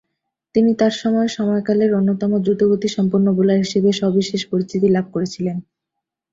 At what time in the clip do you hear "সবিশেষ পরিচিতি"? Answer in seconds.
4.01-4.87